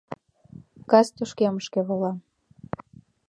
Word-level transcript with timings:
Кас 0.89 1.07
тошкемышке 1.15 1.79
вола. 1.87 2.11